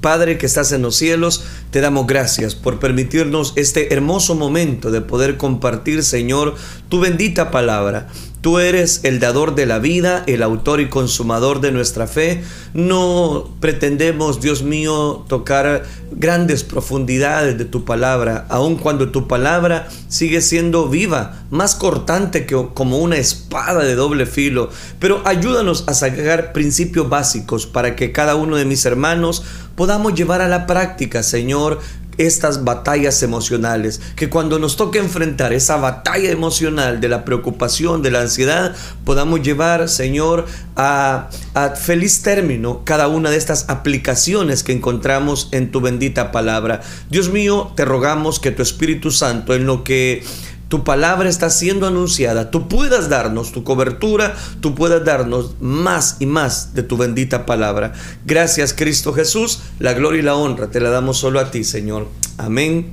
[0.00, 5.02] Padre que estás en los cielos, te damos gracias por permitirnos este hermoso momento de
[5.02, 6.54] poder compartir, Señor,
[6.88, 8.08] tu bendita palabra.
[8.40, 12.42] Tú eres el dador de la vida, el autor y consumador de nuestra fe.
[12.72, 20.40] No pretendemos, Dios mío, tocar grandes profundidades de tu palabra, aun cuando tu palabra sigue
[20.40, 24.70] siendo viva, más cortante que como una espada de doble filo.
[24.98, 29.42] Pero ayúdanos a sacar principios básicos para que cada uno de mis hermanos
[29.76, 31.80] podamos llevar a la práctica, Señor,
[32.26, 38.10] estas batallas emocionales, que cuando nos toque enfrentar esa batalla emocional de la preocupación, de
[38.10, 38.74] la ansiedad,
[39.04, 45.70] podamos llevar, Señor, a, a feliz término cada una de estas aplicaciones que encontramos en
[45.70, 46.82] tu bendita palabra.
[47.08, 50.22] Dios mío, te rogamos que tu Espíritu Santo, en lo que
[50.70, 56.26] tu palabra está siendo anunciada, tú puedas darnos tu cobertura, tú puedas darnos más y
[56.26, 57.92] más de tu bendita palabra.
[58.24, 62.06] Gracias Cristo Jesús, la gloria y la honra te la damos solo a ti, Señor.
[62.38, 62.92] Amén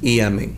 [0.00, 0.56] y amén.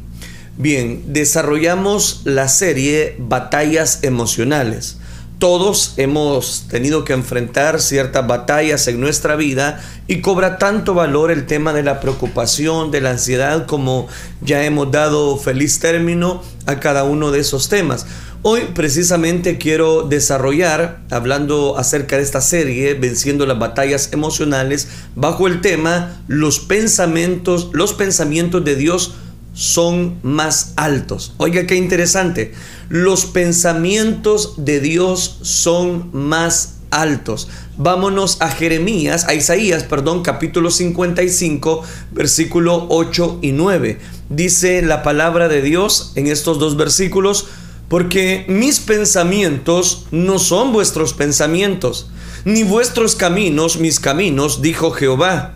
[0.56, 4.98] Bien, desarrollamos la serie Batallas Emocionales.
[5.38, 11.44] Todos hemos tenido que enfrentar ciertas batallas en nuestra vida y cobra tanto valor el
[11.44, 14.08] tema de la preocupación, de la ansiedad, como
[14.40, 18.06] ya hemos dado feliz término a cada uno de esos temas.
[18.40, 25.60] Hoy precisamente quiero desarrollar, hablando acerca de esta serie, Venciendo las batallas emocionales, bajo el
[25.60, 29.16] tema Los pensamientos, los pensamientos de Dios
[29.56, 31.32] son más altos.
[31.38, 32.52] Oiga, qué interesante.
[32.90, 37.48] Los pensamientos de Dios son más altos.
[37.78, 43.98] Vámonos a Jeremías, a Isaías, perdón, capítulo 55, versículo 8 y 9.
[44.28, 47.46] Dice la palabra de Dios en estos dos versículos,
[47.88, 52.10] porque mis pensamientos no son vuestros pensamientos,
[52.44, 55.54] ni vuestros caminos mis caminos, dijo Jehová.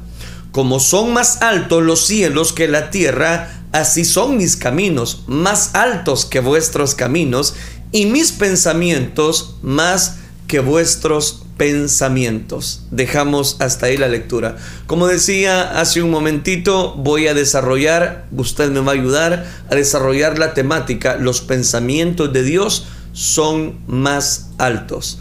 [0.52, 6.26] Como son más altos los cielos que la tierra, Así son mis caminos, más altos
[6.26, 7.54] que vuestros caminos,
[7.92, 12.86] y mis pensamientos más que vuestros pensamientos.
[12.90, 14.56] Dejamos hasta ahí la lectura.
[14.86, 20.38] Como decía hace un momentito, voy a desarrollar, usted me va a ayudar a desarrollar
[20.38, 25.20] la temática, los pensamientos de Dios son más altos.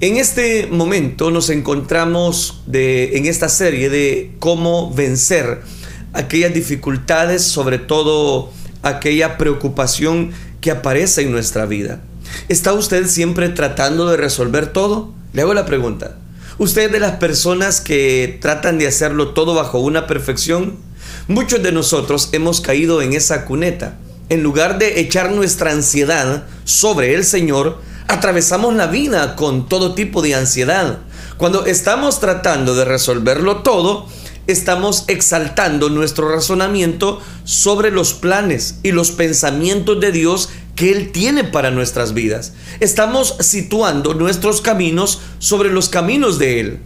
[0.00, 5.62] En este momento nos encontramos en esta serie de cómo vencer
[6.14, 8.50] aquellas dificultades, sobre todo
[8.82, 10.30] aquella preocupación
[10.60, 12.00] que aparece en nuestra vida.
[12.48, 15.12] ¿Está usted siempre tratando de resolver todo?
[15.32, 16.16] Le hago la pregunta.
[16.56, 20.76] ¿Usted es de las personas que tratan de hacerlo todo bajo una perfección?
[21.26, 23.98] Muchos de nosotros hemos caído en esa cuneta.
[24.28, 30.22] En lugar de echar nuestra ansiedad sobre el Señor, atravesamos la vida con todo tipo
[30.22, 30.98] de ansiedad.
[31.36, 34.06] Cuando estamos tratando de resolverlo todo,
[34.46, 41.44] estamos exaltando nuestro razonamiento sobre los planes y los pensamientos de Dios que Él tiene
[41.44, 42.52] para nuestras vidas.
[42.80, 46.78] Estamos situando nuestros caminos sobre los caminos de Él.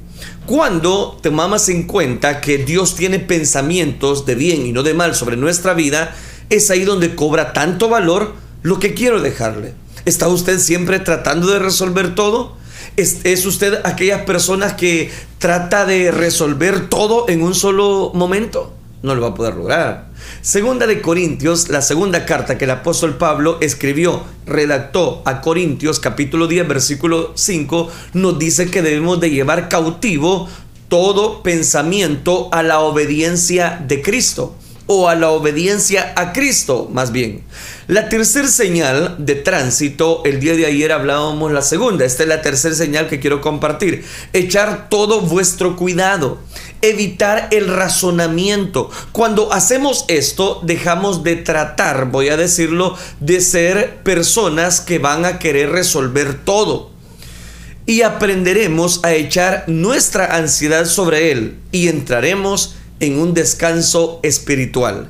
[0.47, 5.37] Cuando tomamos en cuenta que Dios tiene pensamientos de bien y no de mal sobre
[5.37, 6.15] nuestra vida,
[6.51, 9.75] es ahí donde cobra tanto valor lo que quiero dejarle.
[10.05, 12.58] ¿Está usted siempre tratando de resolver todo?
[12.99, 18.75] ¿Es, usted aquellas personas que trata de resolver todo en un solo momento?
[19.05, 20.09] No lo va a poder lograr.
[20.43, 26.49] Segunda de Corintios, la segunda carta que el apóstol Pablo escribió, redactó a Corintios capítulo
[26.49, 30.49] 10 versículo 5, nos dice que debemos de llevar cautivo
[30.89, 34.57] todo pensamiento a la obediencia de Cristo
[34.89, 37.45] o a la obediencia a Cristo, más bien.
[37.89, 42.43] La tercera señal de tránsito, el día de ayer hablábamos la segunda, esta es la
[42.43, 44.05] tercera señal que quiero compartir.
[44.33, 46.39] Echar todo vuestro cuidado,
[46.81, 48.91] evitar el razonamiento.
[49.13, 55.39] Cuando hacemos esto, dejamos de tratar, voy a decirlo, de ser personas que van a
[55.39, 56.91] querer resolver todo
[57.85, 65.09] y aprenderemos a echar nuestra ansiedad sobre Él y entraremos en un descanso espiritual.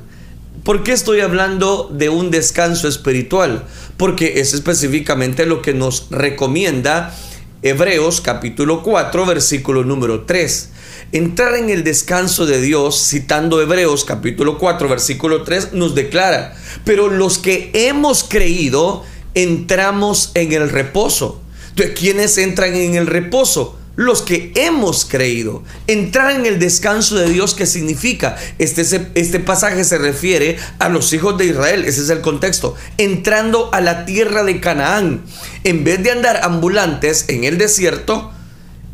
[0.63, 3.63] ¿Por qué estoy hablando de un descanso espiritual?
[3.97, 7.15] Porque es específicamente lo que nos recomienda
[7.61, 10.69] Hebreos capítulo 4 versículo número 3.
[11.11, 17.09] Entrar en el descanso de Dios, citando Hebreos capítulo 4 versículo 3, nos declara, pero
[17.09, 19.03] los que hemos creído,
[19.33, 21.41] entramos en el reposo.
[21.75, 23.78] ¿De quiénes entran en el reposo?
[23.99, 25.61] Los que hemos creído.
[25.85, 28.37] Entrar en el descanso de Dios, ¿qué significa?
[28.57, 28.81] Este,
[29.13, 32.75] este pasaje se refiere a los hijos de Israel, ese es el contexto.
[32.97, 35.25] Entrando a la tierra de Canaán.
[35.65, 38.31] En vez de andar ambulantes en el desierto,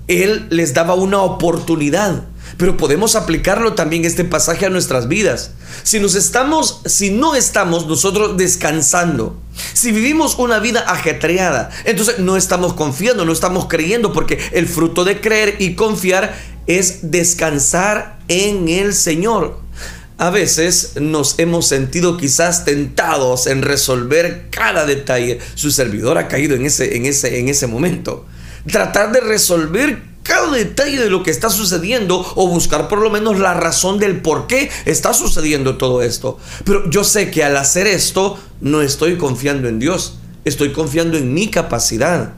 [0.08, 2.24] Él les daba una oportunidad
[2.58, 5.52] Pero podemos aplicarlo también este pasaje a nuestras vidas.
[5.84, 9.38] Si nos estamos, si no estamos nosotros descansando,
[9.74, 15.04] si vivimos una vida ajetreada, entonces no estamos confiando, no estamos creyendo, porque el fruto
[15.04, 16.36] de creer y confiar
[16.68, 19.60] es descansar en el Señor.
[20.18, 25.40] A veces nos hemos sentido quizás tentados en resolver cada detalle.
[25.56, 28.26] Su servidor ha caído en ese, en ese, en ese momento.
[28.72, 33.38] Tratar de resolver cada detalle de lo que está sucediendo o buscar por lo menos
[33.38, 36.40] la razón del por qué está sucediendo todo esto.
[36.64, 41.32] Pero yo sé que al hacer esto no estoy confiando en Dios, estoy confiando en
[41.36, 42.34] mi capacidad.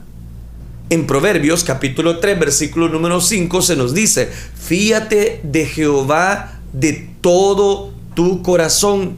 [0.90, 4.30] En Proverbios capítulo 3 versículo número 5 se nos dice,
[4.62, 9.16] fíate de Jehová de todo tu corazón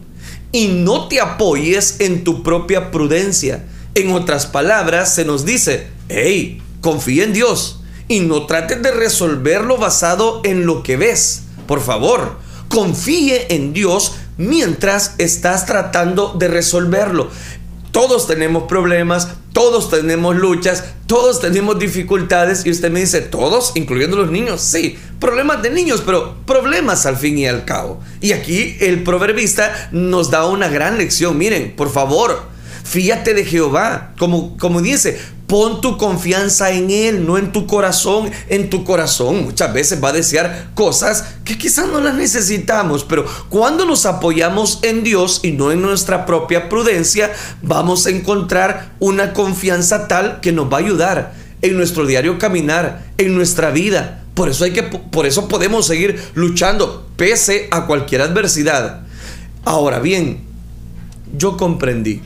[0.52, 3.66] y no te apoyes en tu propia prudencia.
[3.96, 7.79] En otras palabras se nos dice, hey, confía en Dios
[8.10, 11.44] y no trates de resolverlo basado en lo que ves.
[11.68, 17.30] Por favor, confíe en Dios mientras estás tratando de resolverlo.
[17.92, 24.18] Todos tenemos problemas, todos tenemos luchas, todos tenemos dificultades y usted me dice, todos, incluyendo
[24.18, 28.00] los niños, sí, problemas de niños, pero problemas al fin y al cabo.
[28.22, 31.38] Y aquí el proverbista nos da una gran lección.
[31.38, 32.44] Miren, por favor,
[32.84, 35.20] fíjate de Jehová, como, como dice,
[35.50, 38.30] Pon tu confianza en Él, no en tu corazón.
[38.50, 43.26] En tu corazón muchas veces va a desear cosas que quizás no las necesitamos, pero
[43.50, 49.34] cuando nos apoyamos en Dios y no en nuestra propia prudencia, vamos a encontrar una
[49.34, 54.24] confianza tal que nos va a ayudar en nuestro diario caminar, en nuestra vida.
[54.36, 59.02] Por eso hay que por eso podemos seguir luchando pese a cualquier adversidad.
[59.66, 60.42] Ahora bien,
[61.36, 62.22] yo comprendí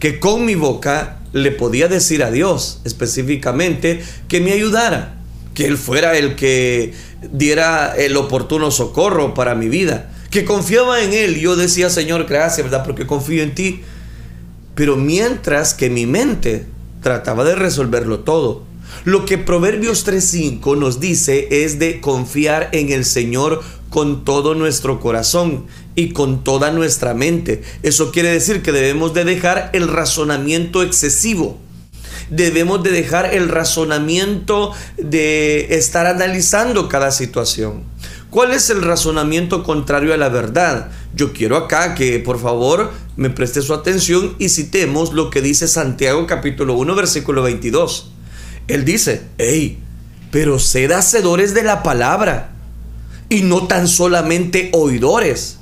[0.00, 5.16] que con mi boca le podía decir a Dios específicamente que me ayudara,
[5.52, 6.94] que Él fuera el que
[7.32, 11.40] diera el oportuno socorro para mi vida, que confiaba en Él.
[11.40, 12.84] Yo decía, Señor, gracias, ¿verdad?
[12.84, 13.82] Porque confío en ti.
[14.76, 16.66] Pero mientras que mi mente
[17.02, 18.62] trataba de resolverlo todo,
[19.04, 25.00] lo que Proverbios 3.5 nos dice es de confiar en el Señor con todo nuestro
[25.00, 27.62] corazón y con toda nuestra mente.
[27.82, 31.58] Eso quiere decir que debemos de dejar el razonamiento excesivo.
[32.30, 37.84] Debemos de dejar el razonamiento de estar analizando cada situación.
[38.30, 40.90] ¿Cuál es el razonamiento contrario a la verdad?
[41.14, 45.68] Yo quiero acá que por favor me preste su atención y citemos lo que dice
[45.68, 48.10] Santiago capítulo 1 versículo 22.
[48.68, 49.78] Él dice, hey,
[50.30, 52.52] pero sed hacedores de la palabra
[53.28, 55.58] y no tan solamente oidores,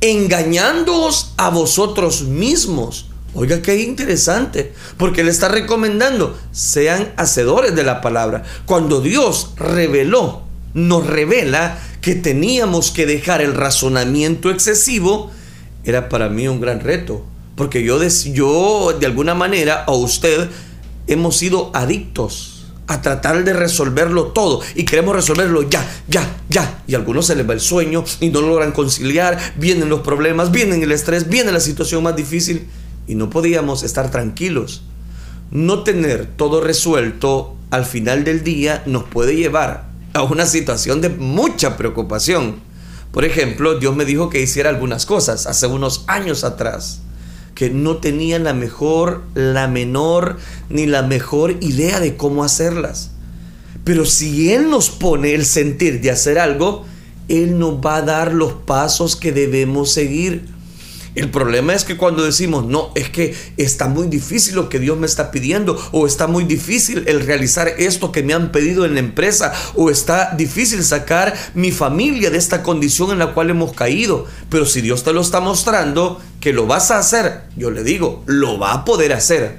[0.00, 3.08] engañándoos a vosotros mismos.
[3.34, 8.42] Oiga, qué interesante, porque le está recomendando, sean hacedores de la palabra.
[8.66, 10.42] Cuando Dios reveló,
[10.74, 15.30] nos revela que teníamos que dejar el razonamiento excesivo,
[15.84, 17.24] era para mí un gran reto,
[17.56, 18.00] porque yo,
[18.32, 20.50] yo de alguna manera, a usted,
[21.06, 26.82] hemos sido adictos a tratar de resolverlo todo y queremos resolverlo ya, ya, ya.
[26.86, 30.50] Y a algunos se les va el sueño y no logran conciliar, vienen los problemas,
[30.50, 32.66] vienen el estrés, viene la situación más difícil
[33.06, 34.82] y no podíamos estar tranquilos.
[35.50, 41.08] No tener todo resuelto al final del día nos puede llevar a una situación de
[41.08, 42.56] mucha preocupación.
[43.12, 47.02] Por ejemplo, Dios me dijo que hiciera algunas cosas hace unos años atrás
[47.54, 50.38] que no tenían la mejor, la menor,
[50.70, 53.10] ni la mejor idea de cómo hacerlas.
[53.84, 56.84] Pero si Él nos pone el sentir de hacer algo,
[57.28, 60.46] Él nos va a dar los pasos que debemos seguir.
[61.14, 64.96] El problema es que cuando decimos, no, es que está muy difícil lo que Dios
[64.96, 68.94] me está pidiendo, o está muy difícil el realizar esto que me han pedido en
[68.94, 73.74] la empresa, o está difícil sacar mi familia de esta condición en la cual hemos
[73.74, 74.26] caído.
[74.48, 78.22] Pero si Dios te lo está mostrando, que lo vas a hacer, yo le digo,
[78.26, 79.58] lo va a poder hacer.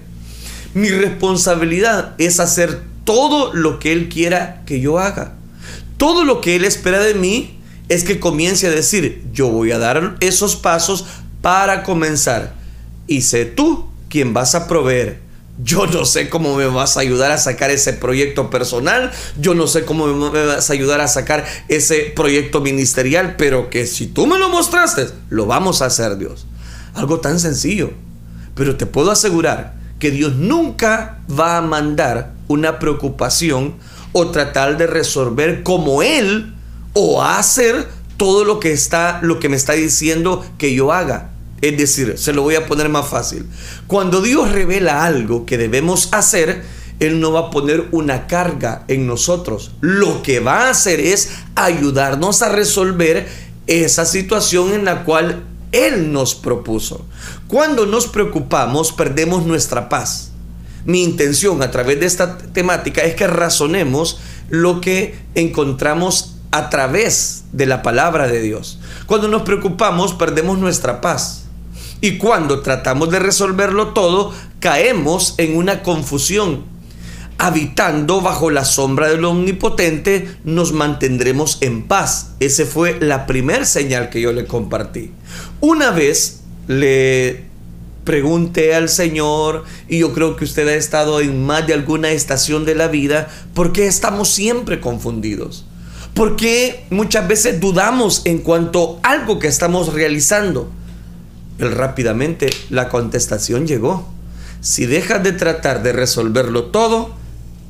[0.73, 5.35] Mi responsabilidad es hacer todo lo que Él quiera que yo haga.
[5.97, 9.77] Todo lo que Él espera de mí es que comience a decir, yo voy a
[9.77, 11.05] dar esos pasos
[11.43, 12.53] para comenzar.
[13.05, 15.19] Y sé tú quien vas a proveer.
[15.61, 19.11] Yo no sé cómo me vas a ayudar a sacar ese proyecto personal.
[19.37, 23.35] Yo no sé cómo me vas a ayudar a sacar ese proyecto ministerial.
[23.37, 26.47] Pero que si tú me lo mostraste, lo vamos a hacer Dios.
[26.93, 27.91] Algo tan sencillo.
[28.55, 33.75] Pero te puedo asegurar que Dios nunca va a mandar una preocupación
[34.13, 36.53] o tratar de resolver como Él
[36.93, 41.32] o hacer todo lo que está, lo que me está diciendo que yo haga.
[41.63, 43.45] Es decir, se lo voy a poner más fácil.
[43.87, 46.61] Cuando Dios revela algo que debemos hacer,
[46.99, 49.71] Él no va a poner una carga en nosotros.
[49.79, 53.29] Lo que va a hacer es ayudarnos a resolver
[53.67, 57.05] esa situación en la cual Él nos propuso.
[57.47, 60.31] Cuando nos preocupamos, perdemos nuestra paz.
[60.83, 67.45] Mi intención a través de esta temática es que razonemos lo que encontramos a través
[67.53, 68.79] de la palabra de Dios.
[69.05, 71.42] Cuando nos preocupamos, perdemos nuestra paz.
[72.03, 76.65] Y cuando tratamos de resolverlo todo, caemos en una confusión.
[77.37, 82.31] Habitando bajo la sombra del omnipotente, nos mantendremos en paz.
[82.41, 85.11] Esa fue la primera señal que yo le compartí.
[85.61, 87.45] Una vez le
[88.03, 92.65] pregunté al Señor, y yo creo que usted ha estado en más de alguna estación
[92.65, 95.63] de la vida, ¿por qué estamos siempre confundidos?
[96.13, 100.69] ¿Por qué muchas veces dudamos en cuanto a algo que estamos realizando?
[101.71, 104.07] Rápidamente la contestación llegó.
[104.61, 107.11] Si dejas de tratar de resolverlo todo,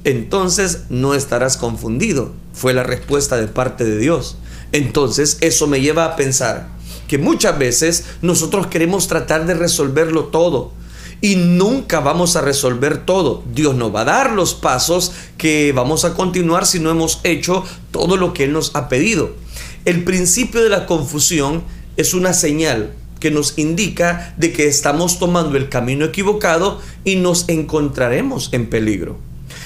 [0.03, 2.31] entonces no estarás confundido.
[2.53, 4.38] Fue la respuesta de parte de Dios.
[4.71, 6.67] Entonces eso me lleva a pensar
[7.07, 10.71] que muchas veces nosotros queremos tratar de resolverlo todo
[11.21, 13.43] y nunca vamos a resolver todo.
[13.53, 17.63] Dios nos va a dar los pasos que vamos a continuar si no hemos hecho
[17.91, 19.31] todo lo que Él nos ha pedido.
[19.85, 21.63] El principio de la confusión
[21.97, 22.93] es una señal
[23.24, 29.15] que nos indica de que estamos tomando el camino equivocado y nos encontraremos en peligro.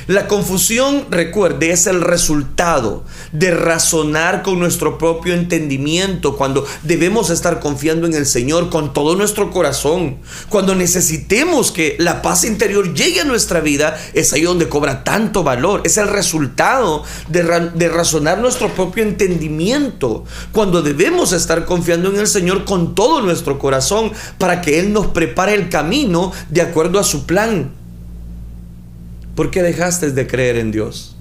[0.08, 7.60] La confusión, recuerde, es el resultado de razonar con nuestro propio entendimiento cuando debemos estar
[7.60, 10.20] confiando en el Señor con todo nuestro corazón.
[10.48, 15.44] Cuando necesitemos que la paz interior llegue a nuestra vida, es ahí donde cobra tanto
[15.44, 15.82] valor.
[15.84, 20.24] Es el resultado de, razonar nuestro propio entendimiento.
[20.54, 25.08] Cuando debemos estar confiando en el Señor con todo nuestro corazón para que Él nos
[25.08, 27.76] prepare el camino de acuerdo a su plan.
[29.38, 31.15] ¿Por qué dejaste de creer en Dios?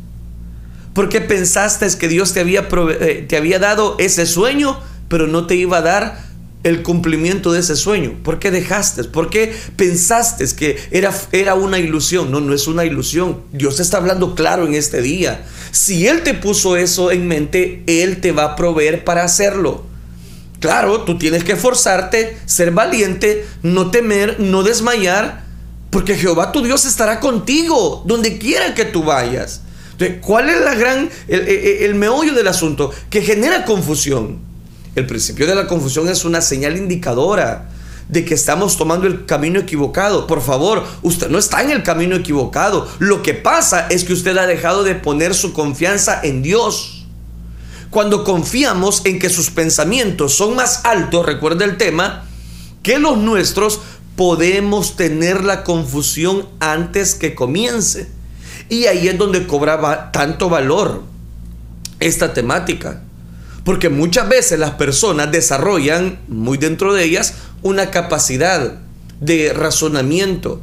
[0.94, 2.66] ¿Por qué pensaste que Dios te había,
[3.00, 6.24] eh, te había dado ese sueño, pero no te iba a dar
[6.62, 8.14] el cumplimiento de ese sueño?
[8.22, 9.04] ¿Por qué dejaste?
[9.04, 12.30] ¿Por qué pensaste que era, era una ilusión?
[12.30, 13.42] No, no es una ilusión.
[13.52, 15.44] Dios está hablando claro en este día.
[15.70, 19.84] Si Él te puso eso en mente, Él te va a proveer para hacerlo.
[20.58, 25.45] Claro, tú tienes que esforzarte, ser valiente, no temer, no desmayar
[25.90, 29.62] porque Jehová tu Dios estará contigo donde quiera que tú vayas.
[30.20, 32.92] ¿cuál es la gran, el, meollo del asunto?
[33.10, 34.38] Que genera confusión.
[34.94, 37.70] El principio de la confusión es una señal indicadora
[38.08, 40.26] de que estamos tomando el camino equivocado.
[40.26, 42.88] Por favor, usted no está en el camino equivocado.
[42.98, 47.06] Lo que pasa es que usted ha dejado de poner su confianza en Dios.
[47.90, 52.24] Cuando confiamos en que sus pensamientos son más altos, recuerda el tema,
[52.82, 53.80] que los nuestros,
[54.16, 58.08] podemos tener la confusión antes que comience.
[58.68, 61.02] Y ahí es donde cobraba tanto valor
[62.00, 63.02] esta temática.
[63.64, 68.78] Porque muchas veces las personas desarrollan, muy dentro de ellas, una capacidad
[69.20, 70.60] de razonamiento.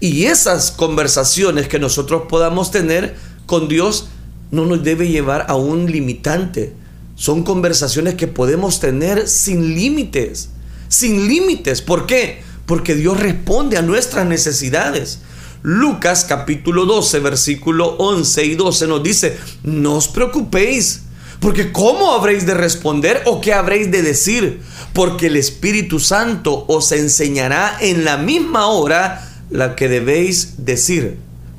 [0.00, 3.16] Y esas conversaciones que nosotros podamos tener
[3.46, 4.08] con Dios
[4.50, 6.74] no nos debe llevar a un limitante.
[7.16, 10.50] Son conversaciones que podemos tener sin límites.
[10.88, 11.80] Sin límites.
[11.82, 12.42] ¿Por qué?
[12.66, 15.20] Porque Dios responde a nuestras necesidades.
[15.62, 21.02] Lucas capítulo 12, versículo 11 y 12 nos dice, no os preocupéis,
[21.38, 24.60] porque ¿cómo habréis de responder o qué habréis de decir?
[24.92, 31.18] Porque el Espíritu Santo os enseñará en la misma hora la que debéis decir.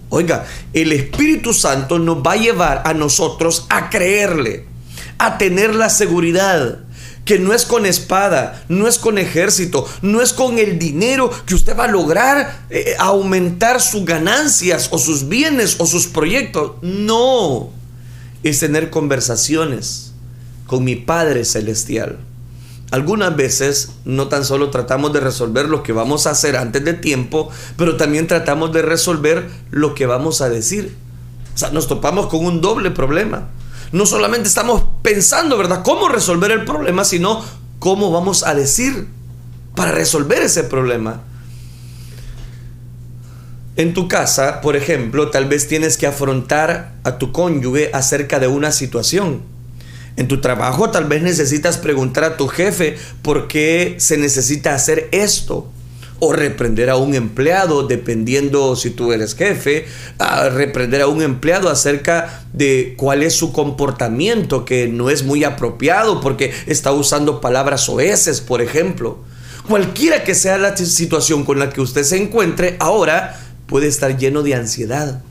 [0.10, 4.66] Oiga, el Espíritu Santo nos va a llevar a nosotros a creerle,
[5.18, 6.80] a tener la seguridad
[7.26, 11.56] que no es con espada, no es con ejército, no es con el dinero que
[11.56, 16.74] usted va a lograr eh, aumentar sus ganancias o sus bienes o sus proyectos.
[16.82, 17.70] No,
[18.44, 20.14] es tener conversaciones
[20.68, 22.20] con mi Padre Celestial.
[22.92, 26.94] Algunas veces no tan solo tratamos de resolver lo que vamos a hacer antes de
[26.94, 30.96] tiempo, pero también tratamos de resolver lo que vamos a decir.
[31.56, 33.50] O sea, nos topamos con un doble problema
[33.94, 37.46] no solamente estamos pensando, ¿verdad?, cómo resolver el problema, sino
[37.78, 39.08] cómo vamos a decir
[39.76, 41.22] para resolver ese problema.
[43.76, 48.48] En tu casa, por ejemplo, tal vez tienes que afrontar a tu cónyuge acerca de
[48.48, 49.42] una situación.
[50.16, 55.08] En tu trabajo tal vez necesitas preguntar a tu jefe por qué se necesita hacer
[55.12, 55.68] esto
[56.24, 59.86] o reprender a un empleado, dependiendo si tú eres jefe,
[60.20, 65.44] a reprender a un empleado acerca de cuál es su comportamiento, que no es muy
[65.44, 69.20] apropiado porque está usando palabras oeces, por ejemplo.
[69.68, 74.44] Cualquiera que sea la situación con la que usted se encuentre, ahora puede estar lleno
[74.44, 75.22] de ansiedad.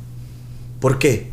[0.79, 1.31] ¿Por qué?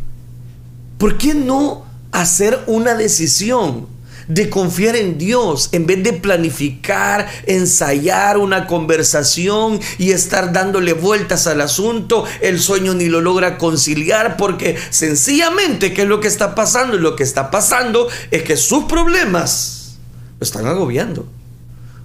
[0.98, 3.88] ¿Por qué no hacer una decisión
[4.30, 11.48] de confiar en Dios en vez de planificar, ensayar una conversación y estar dándole vueltas
[11.48, 12.24] al asunto?
[12.40, 16.98] El sueño ni lo logra conciliar porque sencillamente, ¿qué es lo que está pasando?
[16.98, 19.98] Lo que está pasando es que sus problemas
[20.40, 21.28] lo están agobiando.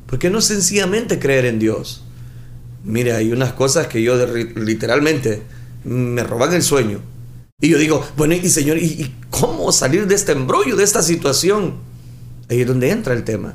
[0.06, 2.04] ¿Por qué no sencillamente creer en Dios?
[2.84, 5.42] Mire, hay unas cosas que yo literalmente
[5.84, 7.00] me roban el sueño.
[7.60, 11.74] Y yo digo, bueno, y Señor, ¿y, cómo salir de este embrollo, de esta situación?
[12.48, 13.54] Ahí es donde entra el tema.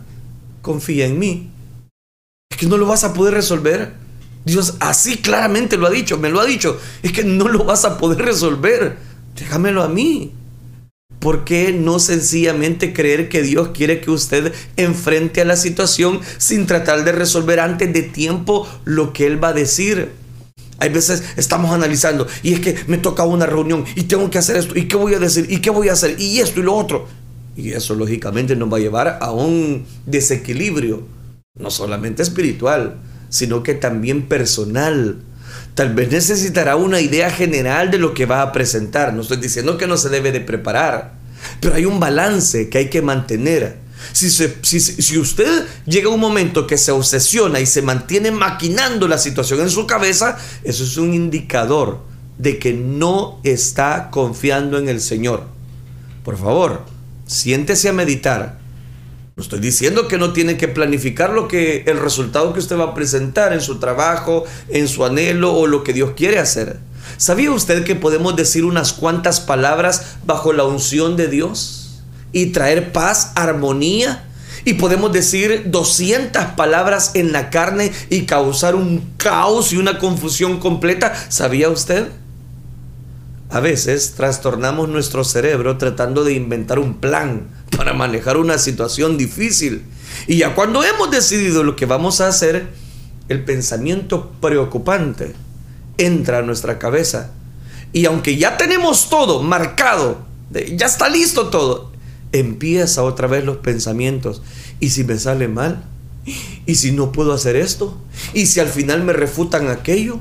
[0.62, 1.50] Confía en mí.
[2.50, 3.93] Es que no lo vas a poder resolver.
[4.46, 6.79] Dios así claramente lo ha dicho, me lo ha dicho.
[7.03, 8.98] Es que no lo vas a poder resolver.
[9.36, 10.34] Déjamelo a mí.
[11.19, 16.65] ¿Por qué no sencillamente creer que Dios quiere que usted enfrente a la situación sin
[16.65, 20.12] tratar de resolver antes de tiempo lo que Él va a decir?
[20.79, 24.55] Hay veces estamos analizando y es que me toca una reunión y tengo que hacer
[24.55, 26.74] esto y qué voy a decir y qué voy a hacer y esto y lo
[26.74, 27.08] otro.
[27.59, 31.05] Y eso lógicamente nos va a llevar a un desequilibrio,
[31.55, 32.97] no solamente espiritual,
[33.29, 35.17] sino que también personal.
[35.75, 39.13] Tal vez necesitará una idea general de lo que va a presentar.
[39.13, 41.15] No estoy diciendo que no se debe de preparar,
[41.59, 46.77] pero hay un balance que hay que mantener si, usted llega a un momento que
[46.77, 52.01] se obsesiona y se mantiene maquinando la situación en su cabeza, eso es un indicador
[52.37, 55.43] de que no está confiando en el Señor.
[56.23, 56.85] Por favor,
[57.29, 58.59] siéntese a meditar.
[59.38, 62.86] No estoy diciendo que no tiene que planificar lo que el resultado que usted va
[62.86, 66.77] a presentar en su trabajo, en su anhelo o lo que Dios quiere hacer.
[67.17, 71.79] ¿Sabía usted que podemos decir unas cuantas palabras bajo la unción de Dios?
[72.31, 74.25] y traer paz, armonía.
[74.65, 80.59] Y podemos decir 200 palabras en la carne y causar un caos y una confusión
[80.59, 81.13] completa.
[81.29, 82.09] ¿Sabía usted?
[83.49, 89.83] A veces trastornamos nuestro cerebro tratando de inventar un plan para manejar una situación difícil.
[90.27, 92.67] Y ya cuando hemos decidido lo que vamos a hacer,
[93.27, 95.33] el pensamiento preocupante
[95.97, 97.31] entra a nuestra cabeza.
[97.91, 100.19] Y aunque ya tenemos todo marcado,
[100.75, 101.91] ya está listo todo,
[102.31, 104.43] empieza otra vez los pensamientos.
[104.79, 105.83] ¿Y si me sale mal?
[106.67, 107.97] ¿Y si no puedo hacer esto?
[108.35, 110.19] ¿Y si al final me refutan aquello?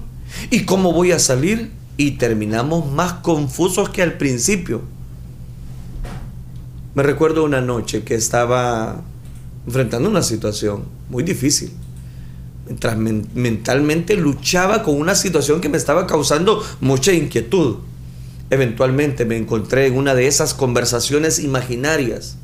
[0.51, 1.73] ¿Y cómo voy a salir?
[1.99, 4.81] Y terminamos más confusos que al principio.
[6.95, 9.03] Me recuerdo una noche que estaba
[9.67, 11.73] enfrentando una situación muy difícil.
[12.67, 17.77] Mientras mentalmente luchaba con una situación que me estaba causando mucha inquietud.
[18.51, 22.37] Eventualmente me encontré en una de esas conversaciones imaginarias.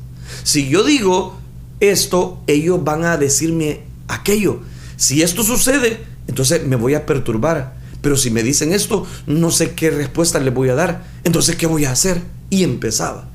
[0.43, 1.37] Si yo digo
[1.79, 4.59] esto, ellos van a decirme aquello.
[4.97, 7.74] Si esto sucede, entonces me voy a perturbar.
[8.05, 11.07] Pero si me dicen esto, no sé qué respuesta le voy a dar.
[11.23, 12.21] Entonces, ¿qué voy a hacer?
[12.51, 13.29] Y empezaba.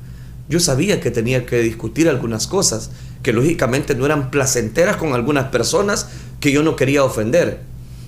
[0.47, 2.89] Yo sabía que tenía que discutir algunas cosas
[3.21, 6.07] que lógicamente no eran placenteras con algunas personas
[6.39, 7.59] que yo no quería ofender.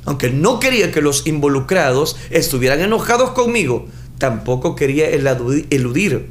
[0.05, 6.29] Aunque no quería que los involucrados estuvieran enojados conmigo, tampoco quería eludir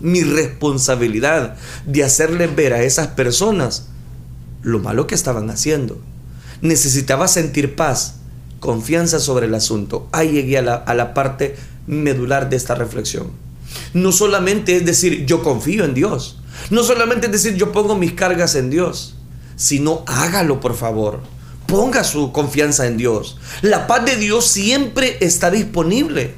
[0.00, 1.54] mi responsabilidad
[1.86, 3.86] de hacerle ver a esas personas
[4.62, 6.00] lo malo que estaban haciendo.
[6.62, 8.16] Necesitaba sentir paz,
[8.62, 10.06] confianza sobre el asunto.
[10.12, 11.56] Ahí llegué a la, a la parte
[11.88, 13.32] medular de esta reflexión.
[13.92, 16.38] No solamente es decir yo confío en Dios,
[16.70, 19.16] no solamente es decir yo pongo mis cargas en Dios,
[19.56, 21.20] sino hágalo por favor.
[21.66, 23.36] Ponga su confianza en Dios.
[23.62, 26.34] La paz de Dios siempre está disponible.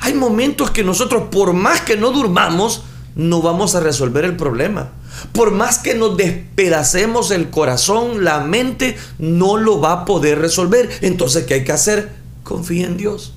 [0.00, 2.82] Hay momentos que nosotros, por más que no durmamos,
[3.14, 4.90] no vamos a resolver el problema.
[5.32, 10.88] Por más que nos despedacemos el corazón, la mente no lo va a poder resolver.
[11.00, 12.10] Entonces, ¿qué hay que hacer?
[12.42, 13.32] Confía en Dios.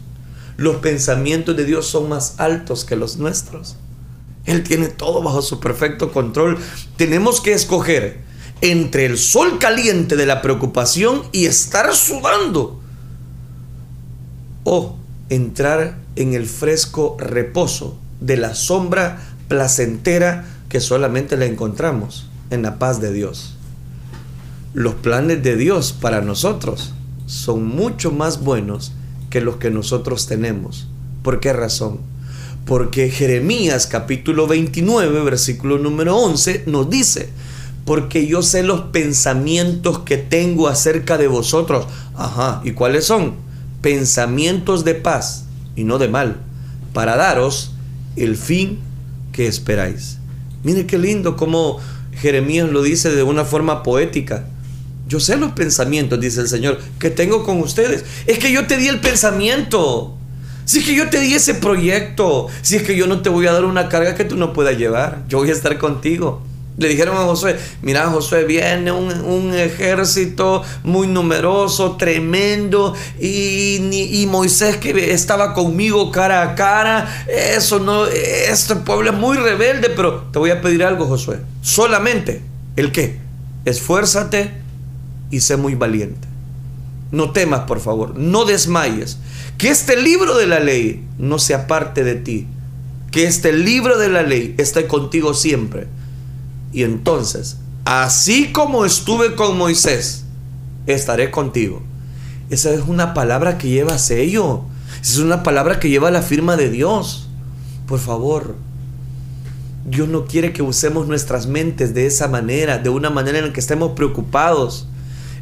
[0.58, 3.78] Los pensamientos de Dios son más altos que los nuestros.
[4.46, 6.58] Él tiene todo bajo su perfecto control.
[6.96, 8.22] Tenemos que escoger
[8.62, 12.80] entre el sol caliente de la preocupación y estar sudando.
[14.64, 14.96] O
[15.30, 20.46] entrar en el fresco reposo de la sombra placentera
[20.82, 23.56] solamente la encontramos en la paz de Dios.
[24.74, 26.94] Los planes de Dios para nosotros
[27.26, 28.92] son mucho más buenos
[29.30, 30.88] que los que nosotros tenemos.
[31.24, 32.00] ¿Por qué razón?
[32.66, 37.30] Porque Jeremías capítulo 29, versículo número 11 nos dice,
[37.86, 41.88] porque yo sé los pensamientos que tengo acerca de vosotros.
[42.16, 43.48] Ajá, ¿y cuáles son?
[43.82, 46.38] pensamientos de paz y no de mal,
[46.94, 47.72] para daros
[48.16, 48.80] el fin
[49.32, 50.18] que esperáis.
[50.64, 51.80] Mire qué lindo como
[52.14, 54.46] Jeremías lo dice de una forma poética.
[55.08, 58.04] Yo sé los pensamientos, dice el Señor, que tengo con ustedes.
[58.26, 60.18] Es que yo te di el pensamiento.
[60.66, 63.48] Si es que yo te di ese proyecto, si es que yo no te voy
[63.48, 66.42] a dar una carga que tú no puedas llevar, yo voy a estar contigo.
[66.78, 73.80] Le dijeron a Josué, mira Josué, viene un, ejército muy numeroso, tremendo, y,
[74.22, 79.90] y, Moisés que estaba conmigo cara a cara, eso no, este pueblo es muy rebelde,
[79.90, 82.44] pero te voy a pedir algo Josué, solamente,
[82.76, 83.18] ¿el qué?
[83.66, 84.52] Esfuérzate
[85.32, 86.28] y sé muy valiente.
[87.12, 89.18] No temas, por favor, no desmayes.
[89.58, 92.46] Que este libro de la ley no se aparte de ti.
[93.12, 95.88] Que este libro de la ley esté contigo siempre
[96.78, 100.26] y entonces, así como estuve con Moisés,
[100.86, 101.82] estaré contigo.
[102.52, 104.62] Esa es una palabra que lleva sello.
[105.02, 107.30] Es una palabra que lleva la firma de Dios.
[107.88, 108.58] Por favor,
[109.88, 113.54] Dios no quiere que usemos nuestras mentes de esa manera, de una manera en la
[113.54, 114.88] que estemos preocupados.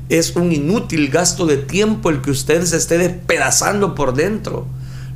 [0.08, 4.68] Es un inútil gasto de tiempo el que usted se esté despedazando por dentro.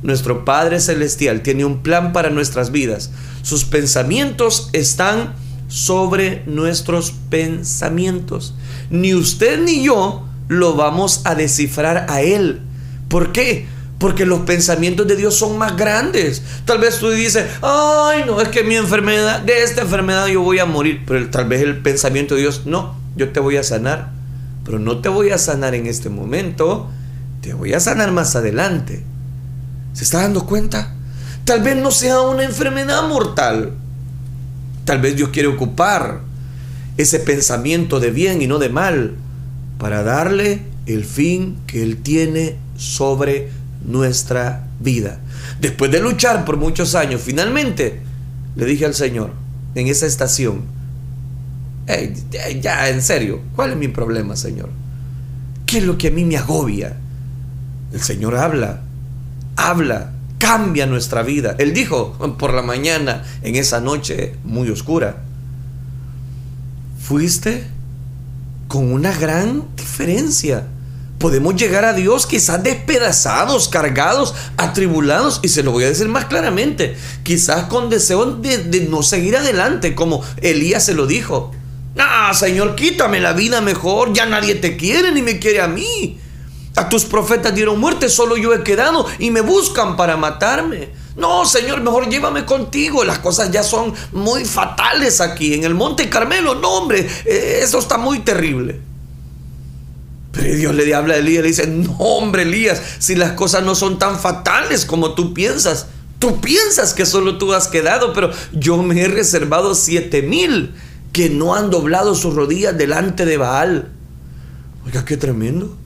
[0.02, 3.10] Nuestro Padre Celestial tiene un plan para nuestras vidas.
[3.40, 5.32] Sus pensamientos están
[5.70, 8.54] sobre nuestros pensamientos.
[8.90, 12.60] Ni usted ni yo lo vamos a descifrar a Él.
[13.08, 13.66] ¿Por qué?
[13.98, 16.42] Porque los pensamientos de Dios son más grandes.
[16.64, 20.58] Tal vez tú dices, ay, no, es que mi enfermedad, de esta enfermedad yo voy
[20.58, 21.04] a morir.
[21.06, 24.10] Pero tal vez el pensamiento de Dios, no, yo te voy a sanar.
[24.64, 26.90] Pero no te voy a sanar en este momento,
[27.42, 29.04] te voy a sanar más adelante.
[29.92, 30.94] ¿Se está dando cuenta?
[31.44, 33.72] Tal vez no sea una enfermedad mortal,
[34.84, 36.20] Tal vez Dios quiere ocupar
[36.96, 39.14] ese pensamiento de bien y no de mal
[39.78, 43.48] para darle el fin que Él tiene sobre
[43.86, 45.20] nuestra vida.
[45.60, 48.00] Después de luchar por muchos años, finalmente
[48.56, 49.32] le dije al Señor
[49.74, 50.62] en esa estación,
[52.60, 54.70] ya en serio, ¿cuál es mi problema, Señor?
[55.66, 56.96] ¿Qué es lo que a mí me agobia?
[57.92, 58.82] El Señor habla,
[59.56, 61.54] habla, cambia nuestra vida.
[61.58, 65.22] Él dijo por la mañana, en esa noche muy oscura,
[66.98, 67.66] fuiste
[68.66, 70.66] con una gran diferencia.
[71.18, 76.24] Podemos llegar a Dios quizás despedazados, cargados, atribulados, y se lo voy a decir más
[76.24, 81.52] claramente, quizás con deseo de, no seguir adelante, como Elías se lo dijo.
[81.98, 86.18] Ah, Señor, quítame la vida mejor, ya nadie te quiere ni me quiere a mí.
[86.76, 90.90] A tus profetas dieron muerte, solo yo he quedado y me buscan para matarme.
[91.16, 93.04] No, Señor, mejor llévame contigo.
[93.04, 96.54] Las cosas ya son muy fatales aquí en el Monte Carmelo.
[96.54, 98.80] No, hombre, eh, eso está muy terrible.
[100.32, 103.64] Pero Dios le habla a Elías y le dice, no, hombre, Elías, si las cosas
[103.64, 105.86] no son tan fatales como tú piensas.
[106.20, 110.74] Tú piensas que solo tú has quedado, pero yo me he reservado siete mil
[111.12, 113.88] que no han doblado sus rodillas delante de Baal.
[114.86, 115.76] Oiga, qué tremendo.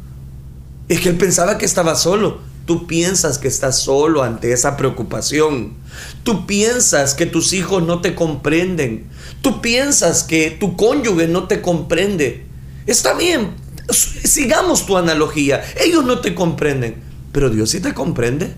[0.89, 2.41] Es que él pensaba que estaba solo.
[2.67, 5.75] Tú piensas que estás solo ante esa preocupación.
[6.23, 9.07] Tú piensas que tus hijos no te comprenden.
[9.43, 12.47] Tú piensas que tu cónyuge no te comprende.
[12.87, 13.51] Está bien,
[13.91, 15.63] sigamos tu analogía.
[15.79, 16.97] Ellos no te comprenden,
[17.33, 18.55] pero Dios sí te comprende.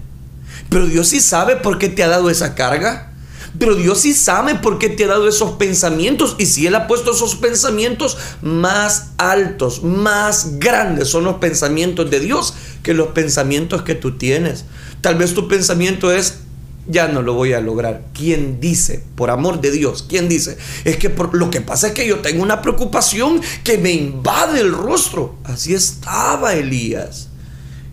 [0.68, 3.12] Pero Dios sí sabe por qué te ha dado esa carga.
[3.58, 6.36] Pero Dios sí sabe por qué te ha dado esos pensamientos.
[6.38, 12.20] Y si Él ha puesto esos pensamientos más altos, más grandes, son los pensamientos de
[12.20, 14.64] Dios que los pensamientos que tú tienes.
[15.00, 16.38] Tal vez tu pensamiento es,
[16.88, 18.04] ya no lo voy a lograr.
[18.12, 19.02] ¿Quién dice?
[19.14, 20.56] Por amor de Dios, ¿quién dice?
[20.84, 24.72] Es que lo que pasa es que yo tengo una preocupación que me invade el
[24.72, 25.36] rostro.
[25.44, 27.28] Así estaba Elías.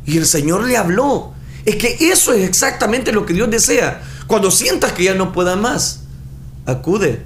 [0.05, 1.33] Y el Señor le habló.
[1.65, 4.03] Es que eso es exactamente lo que Dios desea.
[4.27, 6.01] Cuando sientas que ya no pueda más,
[6.65, 7.21] acude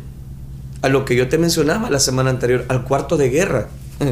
[0.82, 3.70] a lo que yo te mencionaba la semana anterior, al cuarto de guerra.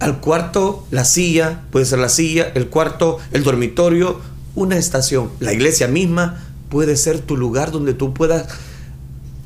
[0.00, 4.18] Al cuarto, la silla, puede ser la silla, el cuarto, el dormitorio,
[4.54, 5.30] una estación.
[5.40, 8.46] La iglesia misma puede ser tu lugar donde tú puedas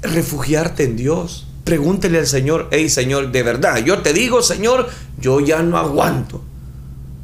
[0.02, 1.48] refugiarte en Dios.
[1.64, 6.44] Pregúntele al Señor, hey Señor, de verdad, yo te digo, Señor, yo ya no aguanto.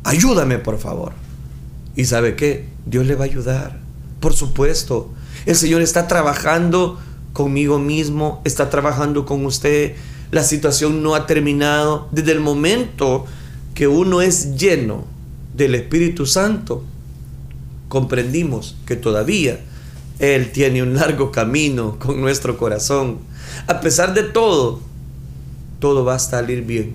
[0.03, 1.13] Ayúdame, por favor.
[1.95, 2.67] ¿Y sabe qué?
[2.87, 3.80] Dios le va a ayudar.
[4.21, 5.11] Por supuesto,
[5.47, 6.99] el Señor está trabajando
[7.33, 9.95] conmigo mismo, está trabajando con usted.
[10.31, 12.09] La situación no ha terminado.
[12.13, 13.25] Desde el momento
[13.75, 15.05] que uno es lleno
[15.57, 16.85] del Espíritu Santo,
[17.89, 19.61] comprendimos que todavía
[20.19, 23.19] Él tiene un largo camino con nuestro corazón.
[23.67, 24.81] A pesar de todo,
[25.79, 26.95] todo va a salir bien.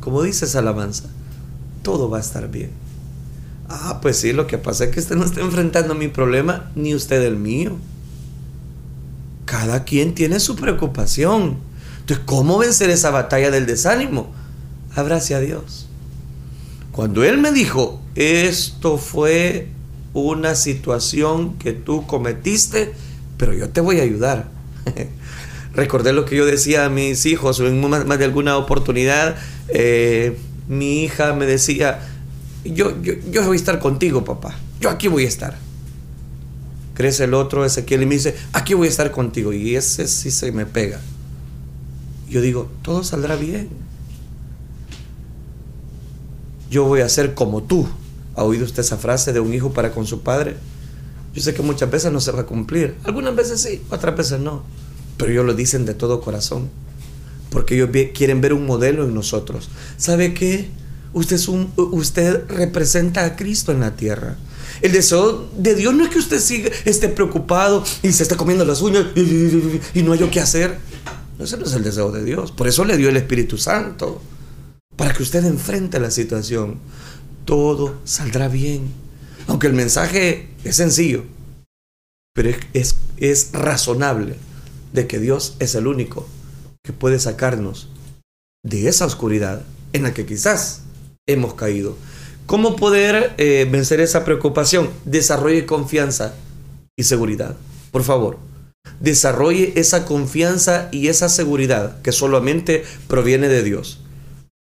[0.00, 1.04] Como dice esa alabanza,
[1.82, 2.85] todo va a estar bien.
[3.68, 6.94] Ah, pues sí, lo que pasa es que usted no está enfrentando mi problema, ni
[6.94, 7.76] usted el mío.
[9.44, 11.58] Cada quien tiene su preocupación.
[12.00, 14.32] Entonces, ¿cómo vencer esa batalla del desánimo?
[14.94, 15.88] Abrace a Dios.
[16.92, 19.68] Cuando Él me dijo, esto fue
[20.14, 22.94] una situación que tú cometiste,
[23.36, 24.48] pero yo te voy a ayudar.
[25.74, 29.36] Recordé lo que yo decía a mis hijos en más, de alguna oportunidad.
[29.68, 32.00] Eh, mi hija me decía,
[32.72, 34.56] yo, yo, yo voy a estar contigo, papá.
[34.80, 35.56] Yo aquí voy a estar.
[36.94, 39.52] Crece el otro, Ezequiel, y me dice, aquí voy a estar contigo.
[39.52, 41.00] Y ese sí se me pega.
[42.28, 43.68] Yo digo, todo saldrá bien.
[46.70, 47.86] Yo voy a ser como tú.
[48.34, 50.56] ¿Ha oído usted esa frase de un hijo para con su padre?
[51.34, 52.94] Yo sé que muchas veces no se va a cumplir.
[53.04, 54.62] Algunas veces sí, otras veces no.
[55.16, 56.70] Pero ellos lo dicen de todo corazón.
[57.50, 59.68] Porque ellos quieren ver un modelo en nosotros.
[59.98, 60.68] ¿Sabe qué?
[61.16, 64.36] Usted, es un, usted representa a Cristo en la tierra.
[64.82, 68.66] El deseo de Dios no es que usted siga, esté preocupado y se esté comiendo
[68.66, 70.76] las uñas y, no hay qué hacer.
[71.38, 72.52] Ese no es el deseo de Dios.
[72.52, 74.20] Por eso le dio el Espíritu Santo.
[74.94, 76.80] Para que usted enfrente la situación.
[77.46, 78.92] Todo saldrá bien.
[79.46, 81.24] Aunque el mensaje es sencillo.
[82.34, 84.36] Pero es, es razonable
[84.92, 86.28] de que Dios es el único
[86.84, 87.88] que puede sacarnos
[88.62, 89.62] de esa oscuridad
[89.94, 90.82] en la que quizás
[91.26, 91.96] hemos caído.
[92.46, 94.88] ¿Cómo poder eh, vencer esa preocupación?
[95.04, 96.34] Desarrolle confianza
[96.96, 97.56] y seguridad.
[97.90, 98.38] Por favor,
[99.00, 104.00] desarrolle esa confianza y esa seguridad que solamente proviene de Dios.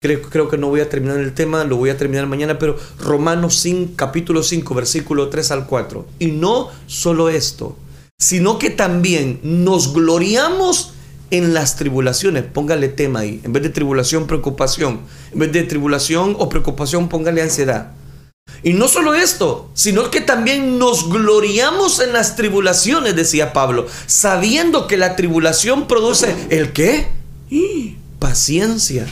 [0.01, 2.77] Creo, creo, que no voy a terminar el tema, lo voy a terminar mañana, pero
[2.99, 6.07] Romanos 5, capítulo 5, versículo 3 al 4.
[6.19, 7.77] Y no solo esto,
[8.19, 10.95] sino que también nos gloriamos
[11.31, 13.41] en las tribulaciones, póngale tema ahí.
[13.45, 15.01] En vez de tribulación, preocupación.
[15.33, 17.93] En vez de tribulación o preocupación, póngale ansiedad.
[18.63, 24.87] Y no solo esto, sino que también nos gloriamos en las tribulaciones, decía Pablo, sabiendo
[24.87, 27.09] que la tribulación produce el qué?
[28.19, 29.07] paciencia.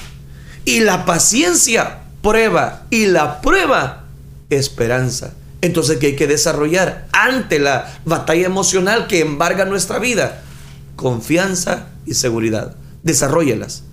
[0.64, 2.86] Y la paciencia, prueba.
[2.90, 4.06] Y la prueba,
[4.50, 5.34] esperanza.
[5.60, 10.42] Entonces, ¿qué hay que desarrollar ante la batalla emocional que embarga nuestra vida?
[10.96, 12.76] Confianza y seguridad.
[13.02, 13.84] Desarrollelas.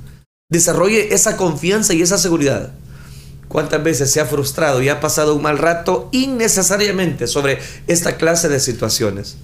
[0.50, 2.72] Desarrolle esa confianza y esa seguridad.
[3.48, 8.48] ¿Cuántas veces se ha frustrado y ha pasado un mal rato innecesariamente sobre esta clase
[8.48, 9.38] de situaciones?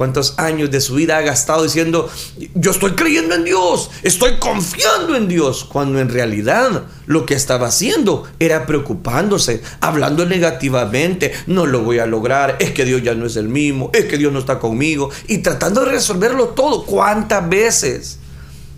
[0.00, 2.08] ¿Cuántos años de su vida ha gastado diciendo,
[2.54, 5.62] yo estoy creyendo en Dios, estoy confiando en Dios?
[5.64, 12.06] Cuando en realidad lo que estaba haciendo era preocupándose, hablando negativamente, no lo voy a
[12.06, 15.10] lograr, es que Dios ya no es el mismo, es que Dios no está conmigo,
[15.28, 16.86] y tratando de resolverlo todo.
[16.86, 18.20] ¿Cuántas veces?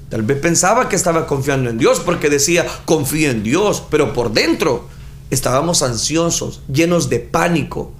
[0.09, 4.33] Tal vez pensaba que estaba confiando en Dios porque decía, confía en Dios, pero por
[4.33, 4.89] dentro
[5.31, 7.93] estábamos ansiosos, llenos de pánico,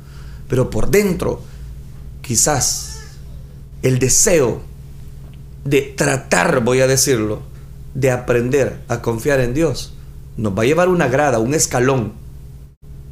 [0.49, 1.41] pero por dentro
[2.21, 2.92] quizás
[3.83, 4.63] el deseo
[5.65, 7.43] de tratar, voy a decirlo,
[7.95, 9.93] de aprender a confiar en Dios,
[10.37, 12.13] nos va a llevar una grada, un escalón,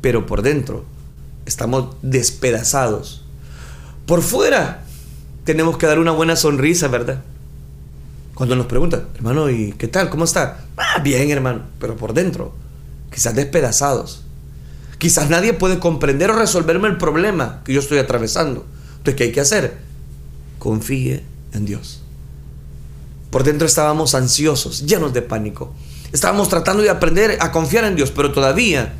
[0.00, 0.84] pero por dentro
[1.44, 3.24] estamos despedazados.
[4.06, 4.84] Por fuera
[5.44, 7.22] tenemos que dar una buena sonrisa, ¿verdad?
[8.34, 10.08] Cuando nos preguntan, hermano, ¿y qué tal?
[10.08, 10.64] ¿Cómo está?
[10.76, 12.54] Ah, bien, hermano, pero por dentro,
[13.12, 14.22] quizás despedazados.
[14.98, 18.64] Quizás nadie puede comprender o resolverme el problema que yo estoy atravesando.
[18.98, 19.89] Entonces, ¿qué hay que hacer?
[20.60, 22.02] Confíe en Dios.
[23.30, 25.74] Por dentro estábamos ansiosos, llenos de pánico.
[26.12, 28.92] Estábamos tratando de aprender a confiar en Dios, pero todavía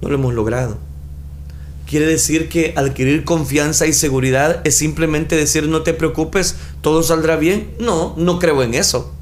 [0.00, 0.78] no lo hemos logrado.
[1.86, 7.36] Quiere decir que adquirir confianza y seguridad es simplemente decir no te preocupes, todo saldrá
[7.36, 7.74] bien.
[7.78, 9.12] No, no creo en eso.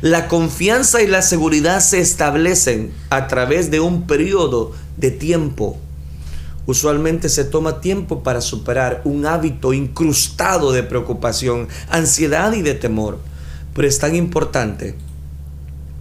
[0.00, 5.78] La confianza y la seguridad se establecen a través de un periodo de tiempo
[6.68, 13.20] Usualmente se toma tiempo para superar un hábito incrustado de preocupación, ansiedad y de temor.
[13.72, 14.94] Pero es tan importante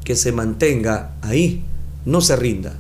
[0.04, 1.64] que se mantenga ahí,
[2.04, 2.74] no se rinda,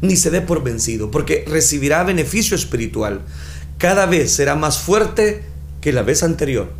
[0.00, 3.20] ni se dé por vencido, porque recibirá beneficio espiritual.
[3.76, 5.44] Cada vez será más fuerte
[5.82, 6.72] que la vez anterior.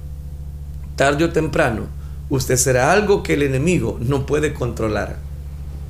[0.97, 1.89] Tarde o temprano,
[2.31, 5.19] usted será algo que el enemigo no puede controlar.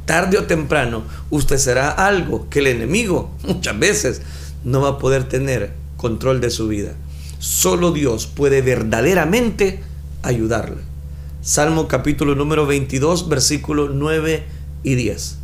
[0.05, 4.23] Tarde o temprano, usted será algo que el enemigo muchas veces
[4.65, 6.95] no va a poder tener control de su vida.
[7.39, 9.81] Solo Dios puede verdaderamente
[10.23, 10.83] ayudarle.
[11.43, 14.45] Salmo capítulo número 22, versículo 9
[14.83, 15.39] y 10.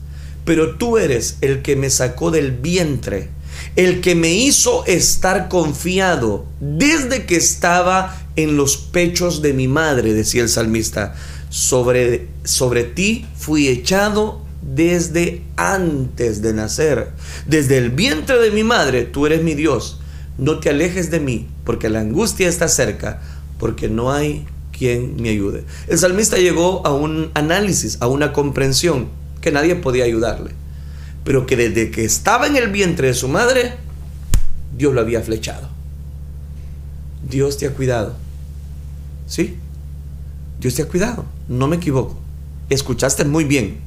[0.45, 3.31] Pero tú eres el que me sacó del vientre,
[3.77, 10.13] el que me hizo estar confiado desde que estaba en los pechos de mi madre,
[10.13, 11.15] decía el salmista.
[11.49, 17.11] Sobre, sobre ti fui echado desde antes de nacer.
[17.47, 20.01] Desde el vientre de mi madre, tú eres mi Dios.
[20.39, 23.23] No te alejes de mí, porque la angustia está cerca,
[23.59, 24.47] porque no hay
[24.77, 25.65] quien me ayude.
[25.87, 29.09] El salmista llegó a un análisis, a una comprensión,
[29.41, 30.53] que nadie podía ayudarle,
[31.23, 33.75] pero que desde que estaba en el vientre de su madre,
[34.77, 35.69] Dios lo había flechado.
[37.29, 38.15] Dios te ha cuidado.
[39.27, 39.57] ¿Sí?
[40.61, 41.25] Dios te ha cuidado.
[41.49, 42.19] No me equivoco.
[42.71, 43.79] Escuchaste muy bien.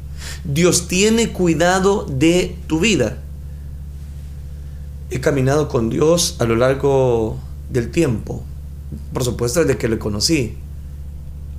[0.44, 3.18] Dios tiene cuidado de tu vida.
[5.10, 7.38] He caminado con Dios a lo largo
[7.70, 8.44] del tiempo.
[9.14, 10.56] Por supuesto, desde que le conocí.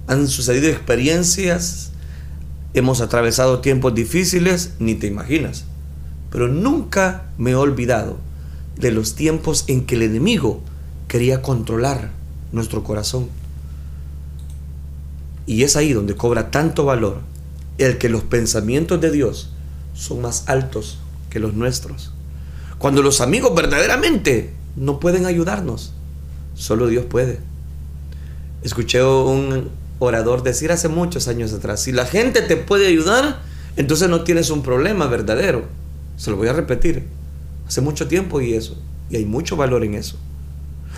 [0.06, 1.90] Han sucedido experiencias,
[2.72, 5.64] hemos atravesado tiempos difíciles, ni te imaginas.
[6.30, 8.18] Pero nunca me he olvidado
[8.78, 10.60] de los tiempos en que el enemigo
[11.08, 12.10] quería controlar
[12.52, 13.28] nuestro corazón.
[15.46, 17.20] Y es ahí donde cobra tanto valor
[17.78, 19.50] el que los pensamientos de Dios
[19.94, 20.98] son más altos
[21.30, 22.12] que los nuestros.
[22.78, 25.92] Cuando los amigos verdaderamente no pueden ayudarnos,
[26.54, 27.40] solo Dios puede.
[28.62, 33.40] Escuché un orador decir hace muchos años atrás, si la gente te puede ayudar,
[33.76, 35.66] entonces no tienes un problema verdadero.
[36.16, 37.04] Se lo voy a repetir.
[37.66, 38.76] Hace mucho tiempo y eso.
[39.10, 40.16] Y hay mucho valor en eso.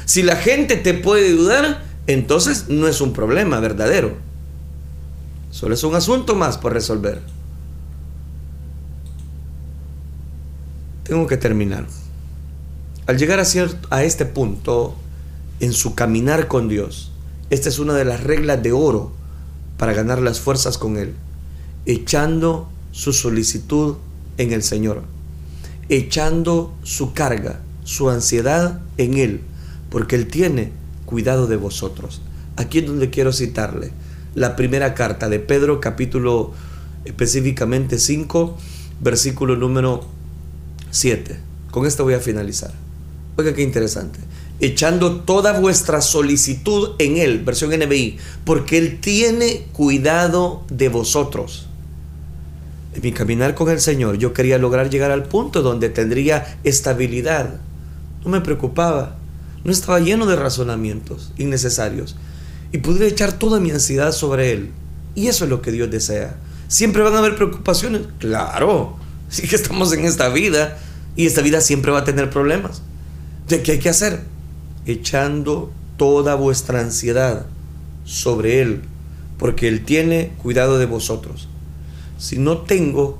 [0.06, 4.16] Si la gente te puede ayudar, entonces no es un problema verdadero.
[5.50, 7.22] Solo es un asunto más por resolver.
[11.10, 11.86] tengo que terminar.
[13.08, 13.44] Al llegar a,
[13.90, 14.94] a este punto
[15.58, 17.10] en su caminar con Dios,
[17.50, 19.10] esta es una de las reglas de oro
[19.76, 21.14] para ganar las fuerzas con Él,
[21.84, 23.96] echando su solicitud
[24.38, 25.02] en el Señor,
[25.88, 29.40] echando su carga, su ansiedad en Él,
[29.90, 30.70] porque Él tiene
[31.06, 32.22] cuidado de vosotros.
[32.54, 33.90] Aquí es donde quiero citarle
[34.34, 36.52] la primera carta de Pedro, capítulo
[37.04, 38.56] específicamente 5,
[39.00, 40.04] versículo número
[40.90, 41.38] 7.
[41.70, 42.72] Con esto voy a finalizar.
[43.36, 44.18] Oiga qué interesante.
[44.60, 51.66] Echando toda vuestra solicitud en Él, versión NBI, porque Él tiene cuidado de vosotros.
[52.94, 57.60] En mi caminar con el Señor, yo quería lograr llegar al punto donde tendría estabilidad.
[58.24, 59.16] No me preocupaba.
[59.64, 62.16] No estaba lleno de razonamientos innecesarios.
[62.72, 64.70] Y pude echar toda mi ansiedad sobre Él.
[65.14, 66.36] Y eso es lo que Dios desea.
[66.68, 68.02] Siempre van a haber preocupaciones.
[68.18, 68.96] Claro,
[69.30, 70.76] Sí que estamos en esta vida
[71.16, 72.82] y esta vida siempre va a tener problemas.
[73.48, 74.24] ¿De qué hay que hacer?
[74.86, 77.46] Echando toda vuestra ansiedad
[78.04, 78.82] sobre Él,
[79.38, 81.48] porque Él tiene cuidado de vosotros.
[82.18, 83.18] Si no tengo,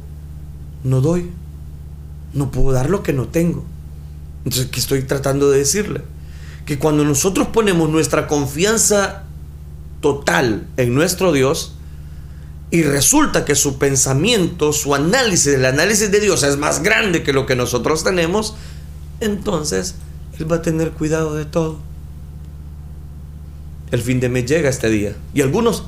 [0.83, 1.31] no doy.
[2.35, 3.65] No puedo dar lo que no tengo.
[4.45, 6.03] Entonces, ¿qué estoy tratando de decirle?
[6.67, 9.25] Que cuando nosotros ponemos nuestra confianza
[10.01, 11.75] total en nuestro Dios,
[12.71, 17.33] y resulta que su pensamiento, su análisis, el análisis de Dios es más grande que
[17.33, 18.55] lo que nosotros tenemos,
[19.19, 19.97] entonces
[20.39, 21.79] Él va a tener cuidado de todo.
[23.91, 25.17] El fin de mes llega este día.
[25.35, 25.85] Y algunos,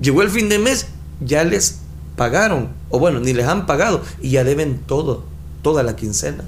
[0.00, 0.86] llegó el fin de mes,
[1.20, 1.80] ya les
[2.14, 5.24] pagaron, o bueno, ni les han pagado, y ya deben todo,
[5.62, 6.44] toda la quincena.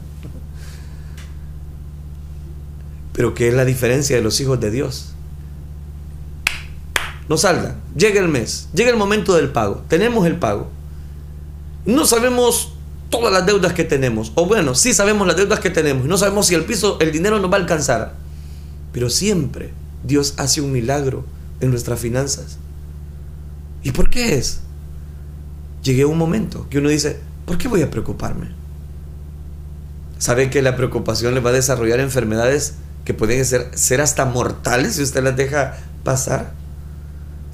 [3.15, 5.13] Pero ¿qué es la diferencia de los hijos de Dios?
[7.29, 10.69] No salga, llega el mes, llega el momento del pago, tenemos el pago.
[11.85, 12.73] No sabemos
[13.11, 16.47] todas las deudas que tenemos, o bueno, sí sabemos las deudas que tenemos, no sabemos
[16.47, 18.15] si el piso, el dinero nos va a alcanzar,
[18.93, 19.73] pero siempre
[20.05, 21.25] Dios hace un milagro
[21.61, 22.59] en nuestras finanzas.
[23.83, 24.61] ¿Y por qué es?
[25.83, 28.49] Llegué a un momento que uno dice, ¿por qué voy a preocuparme?
[30.19, 34.97] ¿Sabe que la preocupación le va a desarrollar enfermedades que pueden ser, ser hasta mortales
[34.97, 36.58] si usted las deja pasar?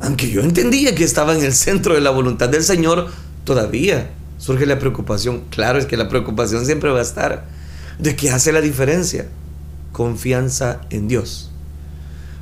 [0.05, 3.09] Aunque yo entendía que estaba en el centro de la voluntad del Señor,
[3.45, 5.45] todavía surge la preocupación.
[5.49, 7.47] Claro, es que la preocupación siempre va a estar.
[7.99, 9.29] ¿De qué hace la diferencia?
[9.93, 11.51] Confianza en Dios.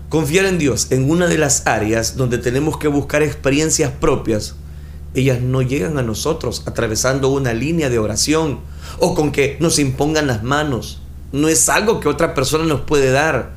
[0.09, 4.57] Confiar en Dios en una de las áreas donde tenemos que buscar experiencias propias,
[5.15, 8.59] ellas no llegan a nosotros atravesando una línea de oración
[8.99, 11.01] o con que nos impongan las manos.
[11.31, 13.55] No es algo que otra persona nos puede dar.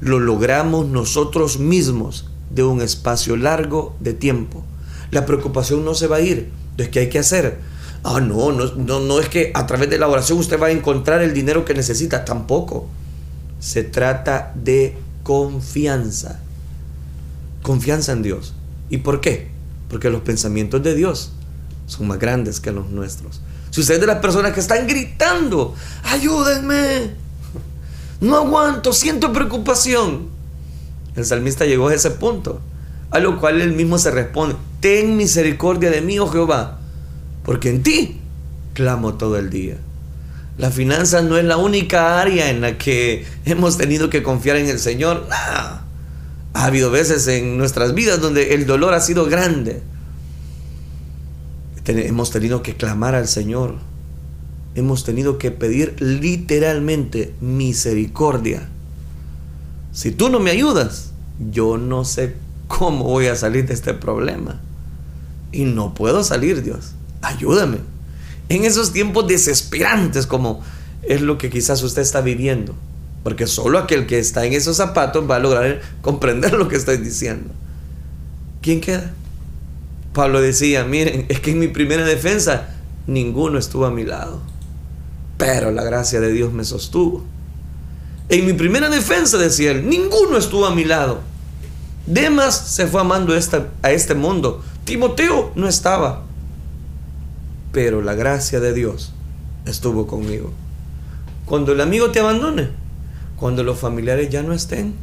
[0.00, 4.64] Lo logramos nosotros mismos de un espacio largo de tiempo.
[5.10, 6.50] La preocupación no se va a ir.
[6.70, 7.58] Entonces, ¿qué hay que hacer?
[8.04, 10.70] Ah, no, no, no, no es que a través de la oración usted va a
[10.70, 12.88] encontrar el dinero que necesita, tampoco.
[13.60, 16.40] Se trata de confianza.
[17.62, 18.54] Confianza en Dios.
[18.90, 19.50] ¿Y por qué?
[19.88, 21.32] Porque los pensamientos de Dios
[21.86, 23.40] son más grandes que los nuestros.
[23.70, 25.74] Si usted es de las personas que están gritando,
[26.04, 27.14] ayúdenme,
[28.20, 30.28] no aguanto, siento preocupación.
[31.16, 32.60] El salmista llegó a ese punto,
[33.10, 36.78] a lo cual él mismo se responde, ten misericordia de mí, oh Jehová,
[37.44, 38.20] porque en ti
[38.74, 39.76] clamo todo el día.
[40.58, 44.68] La finanza no es la única área en la que hemos tenido que confiar en
[44.68, 45.26] el Señor.
[45.30, 45.84] Ha
[46.54, 49.82] habido veces en nuestras vidas donde el dolor ha sido grande.
[51.86, 53.76] hemos tenido que clamar al Señor.
[54.74, 58.68] hemos tenido que pedir literalmente misericordia.
[59.92, 61.12] Si tú no me ayudas,
[61.50, 62.34] yo no sé
[62.66, 64.60] cómo voy a salir de este problema.
[65.52, 66.92] Y no puedo salir, Dios.
[67.20, 67.78] Ayúdame.
[68.48, 70.62] En esos tiempos desesperantes como
[71.02, 72.74] es lo que quizás usted está viviendo.
[73.22, 76.96] Porque solo aquel que está en esos zapatos va a lograr comprender lo que estoy
[76.96, 77.52] diciendo.
[78.62, 79.12] ¿Quién queda?
[80.12, 82.68] Pablo decía, miren, es que en mi primera defensa
[83.06, 84.40] ninguno estuvo a mi lado.
[85.36, 87.24] Pero la gracia de Dios me sostuvo.
[88.32, 91.20] En mi primera defensa, decía él, ninguno estuvo a mi lado.
[92.06, 94.64] Demas se fue amando a este mundo.
[94.86, 96.22] Timoteo no estaba.
[97.72, 99.12] Pero la gracia de Dios
[99.66, 100.50] estuvo conmigo.
[101.44, 102.70] Cuando el amigo te abandone,
[103.36, 104.94] cuando los familiares ya no estén,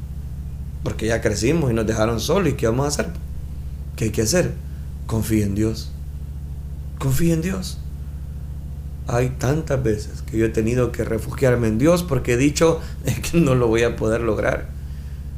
[0.83, 3.13] porque ya crecimos y nos dejaron solos, ¿y qué vamos a hacer?
[3.95, 4.55] ¿Qué hay que hacer?
[5.05, 5.91] Confía en Dios.
[6.97, 7.77] Confía en Dios.
[9.11, 12.79] Hay tantas veces que yo he tenido que refugiarme en Dios porque he dicho
[13.31, 14.69] que no lo voy a poder lograr.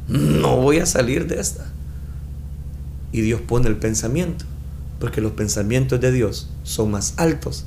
[0.09, 1.71] No voy a salir de esta.
[3.13, 4.43] Y Dios pone el pensamiento,
[4.99, 7.65] porque los pensamientos de Dios son más altos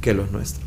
[0.00, 0.66] que los nuestros.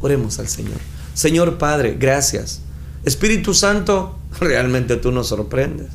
[0.00, 0.78] Oremos al Señor.
[1.14, 2.60] Señor Padre, gracias.
[3.04, 5.88] Espíritu Santo, realmente tú nos sorprendes.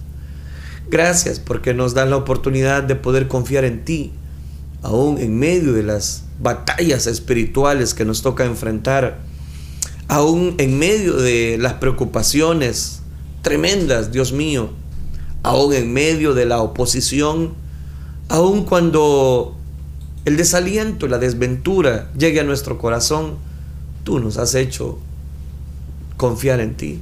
[0.89, 4.13] Gracias porque nos das la oportunidad de poder confiar en ti,
[4.81, 9.19] aún en medio de las batallas espirituales que nos toca enfrentar,
[10.07, 13.01] aún en medio de las preocupaciones
[13.41, 14.71] tremendas, Dios mío,
[15.43, 17.53] aún en medio de la oposición,
[18.27, 19.55] aún cuando
[20.25, 23.37] el desaliento, la desventura llegue a nuestro corazón,
[24.03, 24.99] tú nos has hecho
[26.17, 26.99] confiar en ti.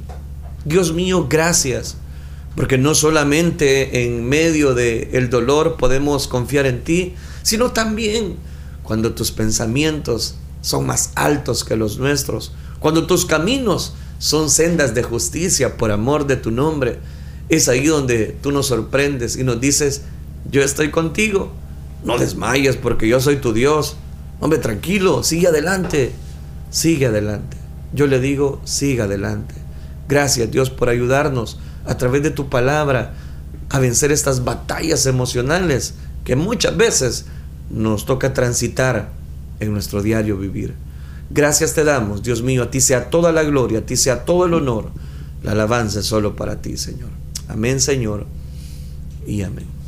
[0.65, 1.97] Dios mío, gracias,
[2.55, 8.35] porque no solamente en medio del el dolor podemos confiar en ti, sino también
[8.89, 10.33] cuando tus pensamientos
[10.63, 16.25] son más altos que los nuestros, cuando tus caminos son sendas de justicia por amor
[16.25, 16.97] de tu nombre,
[17.49, 20.01] es ahí donde tú nos sorprendes y nos dices,
[20.49, 21.51] yo estoy contigo,
[22.03, 23.95] no desmayes porque yo soy tu Dios.
[24.39, 26.11] Hombre, tranquilo, sigue adelante,
[26.71, 27.57] sigue adelante.
[27.93, 29.53] Yo le digo, siga adelante.
[30.07, 33.13] Gracias Dios por ayudarnos a través de tu palabra
[33.69, 37.25] a vencer estas batallas emocionales que muchas veces
[37.69, 39.11] nos toca transitar
[39.59, 40.73] en nuestro diario vivir.
[41.29, 44.45] Gracias te damos, Dios mío, a ti sea toda la gloria, a ti sea todo
[44.45, 44.89] el honor,
[45.43, 47.09] la alabanza es solo para ti, Señor.
[47.47, 48.25] Amén, Señor,
[49.27, 49.78] y amén.